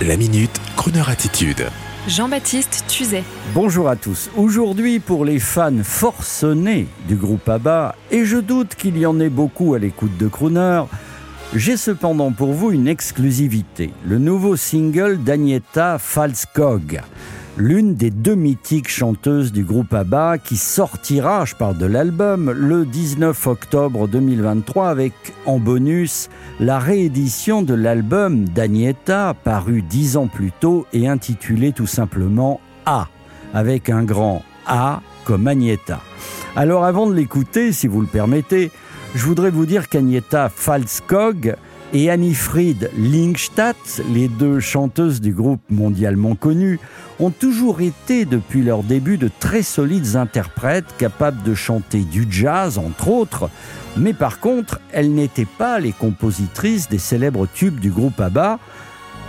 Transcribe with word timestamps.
La 0.00 0.16
minute, 0.16 0.50
Kroneur 0.76 1.08
attitude. 1.10 1.66
Jean-Baptiste 2.08 2.84
Tuzet. 2.88 3.22
Bonjour 3.54 3.88
à 3.88 3.94
tous. 3.94 4.30
Aujourd'hui, 4.36 4.98
pour 4.98 5.24
les 5.24 5.38
fans 5.38 5.84
forcenés 5.84 6.88
du 7.06 7.14
groupe 7.14 7.48
ABBA, 7.48 7.94
et 8.10 8.24
je 8.24 8.38
doute 8.38 8.74
qu'il 8.74 8.98
y 8.98 9.06
en 9.06 9.20
ait 9.20 9.28
beaucoup 9.28 9.74
à 9.74 9.78
l'écoute 9.78 10.16
de 10.16 10.26
Crooner, 10.26 10.82
j'ai 11.54 11.76
cependant 11.76 12.32
pour 12.32 12.52
vous 12.52 12.70
une 12.70 12.88
exclusivité. 12.88 13.90
Le 14.06 14.18
nouveau 14.18 14.56
single 14.56 15.18
d'Agneta 15.22 15.98
Falskog 15.98 17.00
l'une 17.56 17.94
des 17.94 18.10
deux 18.10 18.34
mythiques 18.34 18.88
chanteuses 18.88 19.52
du 19.52 19.64
groupe 19.64 19.92
ABBA 19.92 20.38
qui 20.38 20.56
sortira, 20.56 21.44
je 21.44 21.54
parle 21.54 21.76
de 21.76 21.86
l'album, 21.86 22.50
le 22.50 22.86
19 22.86 23.46
octobre 23.46 24.08
2023 24.08 24.88
avec 24.88 25.12
en 25.44 25.58
bonus 25.58 26.28
la 26.60 26.78
réédition 26.78 27.62
de 27.62 27.74
l'album 27.74 28.48
d'Agneta 28.48 29.34
paru 29.44 29.82
dix 29.82 30.16
ans 30.16 30.28
plus 30.28 30.52
tôt 30.52 30.86
et 30.92 31.08
intitulé 31.08 31.72
tout 31.72 31.86
simplement 31.86 32.60
A, 32.86 33.08
avec 33.52 33.90
un 33.90 34.02
grand 34.02 34.42
A 34.66 35.02
comme 35.24 35.46
Agneta. 35.46 36.00
Alors 36.56 36.84
avant 36.84 37.06
de 37.06 37.14
l'écouter, 37.14 37.72
si 37.72 37.86
vous 37.86 38.00
le 38.00 38.06
permettez, 38.06 38.70
je 39.14 39.26
voudrais 39.26 39.50
vous 39.50 39.66
dire 39.66 39.88
qu'Agneta 39.88 40.48
Falskog 40.48 41.56
et 41.92 42.10
Annie-Fried 42.10 42.90
Lingstadt, 42.98 44.02
les 44.12 44.28
deux 44.28 44.60
chanteuses 44.60 45.20
du 45.20 45.32
groupe 45.32 45.60
mondialement 45.68 46.34
connu, 46.34 46.80
ont 47.20 47.30
toujours 47.30 47.82
été 47.82 48.24
depuis 48.24 48.62
leur 48.62 48.82
début 48.82 49.18
de 49.18 49.30
très 49.38 49.62
solides 49.62 50.16
interprètes 50.16 50.96
capables 50.96 51.42
de 51.42 51.54
chanter 51.54 52.00
du 52.00 52.26
jazz 52.30 52.78
entre 52.78 53.08
autres, 53.08 53.50
mais 53.98 54.14
par 54.14 54.40
contre 54.40 54.80
elles 54.92 55.12
n'étaient 55.12 55.44
pas 55.44 55.78
les 55.78 55.92
compositrices 55.92 56.88
des 56.88 56.98
célèbres 56.98 57.46
tubes 57.52 57.78
du 57.78 57.90
groupe 57.90 58.18
ABBA, 58.18 58.58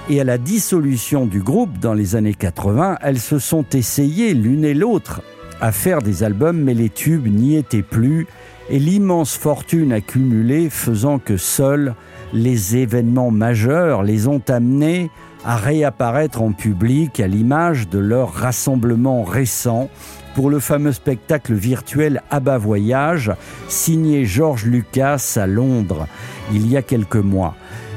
et 0.10 0.22
à 0.22 0.24
la 0.24 0.38
dissolution 0.38 1.26
du 1.26 1.42
groupe 1.42 1.80
dans 1.80 1.94
les 1.94 2.16
années 2.16 2.34
80, 2.34 2.98
elles 3.02 3.20
se 3.20 3.40
sont 3.40 3.66
essayées 3.74 4.34
l'une 4.34 4.66
et 4.66 4.74
l'autre 4.74 5.22
à 5.62 5.72
faire 5.72 6.02
des 6.02 6.24
albums, 6.24 6.62
mais 6.62 6.74
les 6.74 6.90
tubes 6.90 7.28
n'y 7.28 7.56
étaient 7.56 7.84
plus, 7.84 8.28
et 8.70 8.80
l'immense 8.80 9.36
fortune 9.36 9.94
accumulée 9.94 10.70
faisant 10.70 11.20
que 11.20 11.38
seuls 11.38 11.96
les 12.34 12.78
événements 12.78 13.32
majeurs 13.32 14.04
les 14.04 14.28
ont 14.28 14.42
amenés 14.48 15.10
à 15.46 15.58
réapparaître 15.58 16.42
en 16.42 16.54
public 16.54 17.20
à 17.20 17.28
l'image 17.28 17.90
de 17.90 18.00
leur 18.00 18.34
rassemblement 18.34 19.24
récent 19.24 19.90
pour 20.36 20.50
le 20.50 20.60
fameux 20.60 20.94
spectacle 20.94 21.54
virtuel 21.54 22.22
Abba 22.32 22.58
Voyage, 22.58 23.32
signé 23.68 24.26
George 24.26 24.66
Lucas 24.66 25.34
à 25.36 25.46
Londres 25.46 26.08
il 26.52 26.68
y 26.68 26.78
a 26.78 26.82
quelques 26.82 27.16
mois. 27.18 27.56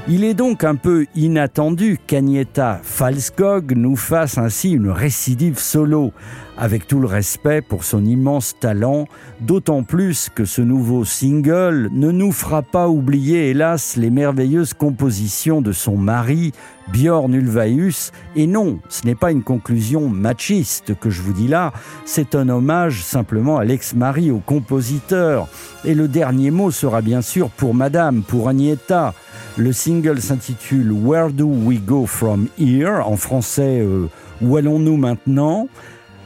Il 0.09 0.23
est 0.23 0.35
donc 0.35 0.62
un 0.62 0.77
peu 0.77 1.07
inattendu 1.17 1.99
qu'Agneta 2.07 2.79
Falskog 2.81 3.73
nous 3.77 3.97
fasse 3.97 4.39
ainsi 4.39 4.71
une 4.71 4.89
récidive 4.89 5.59
solo, 5.59 6.13
avec 6.57 6.87
tout 6.87 7.01
le 7.01 7.09
respect 7.09 7.61
pour 7.61 7.83
son 7.83 8.05
immense 8.05 8.55
talent, 8.61 9.09
d'autant 9.41 9.83
plus 9.83 10.29
que 10.33 10.45
ce 10.45 10.63
nouveau 10.63 11.05
single 11.05 11.89
ne 11.91 12.13
nous 12.13 12.31
fera 12.31 12.63
pas 12.63 12.89
oublier, 12.89 13.51
hélas, 13.51 13.97
les 13.97 14.11
merveilleuses 14.11 14.75
compositions 14.75 15.61
de 15.61 15.73
son 15.73 15.97
mari, 15.97 16.53
Björn 16.93 17.35
Ulvaeus. 17.35 18.13
Et 18.37 18.47
non, 18.47 18.79
ce 18.89 19.05
n'est 19.07 19.17
pas 19.17 19.33
une 19.33 19.43
conclusion 19.43 20.09
machiste 20.09 20.95
que 21.01 21.11
je 21.11 21.20
vous 21.20 21.33
dis 21.33 21.48
là, 21.48 21.73
c'est 22.05 22.37
un 22.37 22.48
hommage 22.48 23.03
simplement 23.03 23.59
à 23.59 23.65
l'ex-mari, 23.65 24.31
au 24.31 24.39
compositeur. 24.39 25.48
Et 25.85 25.95
le 25.95 26.07
dernier 26.07 26.53
mot 26.53 26.70
sera 26.70 27.03
bien 27.03 27.23
sûr 27.23 27.51
pour 27.51 27.75
Madame, 27.75 28.23
pour 28.23 28.48
Agneta. 28.48 29.15
Le 29.59 29.73
single 29.73 30.21
s'intitule 30.21 30.93
Where 30.93 31.31
Do 31.31 31.47
We 31.47 31.81
Go 31.81 32.05
From 32.05 32.49
Here 32.59 33.01
En 33.07 33.17
français, 33.17 33.81
euh, 33.81 34.07
Où 34.43 34.59
allons-nous 34.59 34.98
maintenant? 34.98 35.69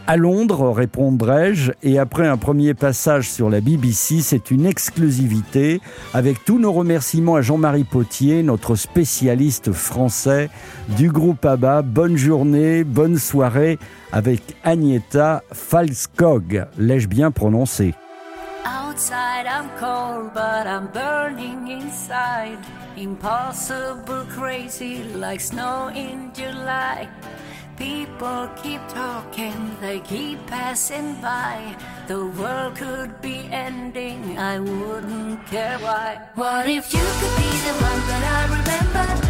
À 0.09 0.17
Londres, 0.17 0.73
répondrai-je, 0.73 1.71
et 1.85 2.01
après 2.01 2.27
un 2.27 2.37
premier 2.37 2.75
passage 2.75 3.31
sur 3.31 3.49
la 3.49 3.61
BBC, 3.61 4.23
c'est 4.23 4.51
une 4.51 4.67
exclusivité, 4.67 5.81
avec 6.13 6.45
tous 6.45 6.59
nos 6.59 6.73
remerciements 6.73 7.37
à 7.37 7.43
Jean-Marie 7.43 7.85
Potier, 7.85 8.43
notre 8.43 8.75
spécialiste 8.75 9.71
français 9.71 10.51
du 10.97 11.09
groupe 11.09 11.45
ABBA. 11.45 11.83
Bonne 11.83 12.17
journée, 12.17 12.83
bonne 12.83 13.19
soirée 13.19 13.79
avec 14.11 14.43
Agneta 14.65 15.45
Falskog. 15.53 16.67
L'ai-je 16.77 17.07
bien 17.07 17.31
prononcé? 17.31 17.95
Outside 19.01 19.47
I'm 19.47 19.71
cold, 19.79 20.35
but 20.35 20.67
I'm 20.67 20.89
burning 20.89 21.69
inside. 21.69 22.59
Impossible 22.99 24.27
crazy 24.29 25.05
like 25.17 25.41
snow 25.41 25.89
in 25.89 26.31
July. 26.35 27.09
People 27.79 28.51
keep 28.63 28.83
talking, 28.89 29.75
they 29.81 30.01
keep 30.01 30.47
passing 30.47 31.15
by. 31.23 31.75
The 32.09 32.27
world 32.27 32.77
could 32.77 33.23
be 33.23 33.49
ending, 33.51 34.37
I 34.37 34.61
wouldn't 34.61 35.47
care 35.47 35.79
why. 35.79 36.21
What 36.35 36.69
if 36.69 36.93
you 36.93 37.01
could 37.01 37.37
be 37.41 37.51
the 37.65 37.75
one 37.81 38.03
that 38.05 38.25
I 38.37 38.43
remember? 38.53 39.30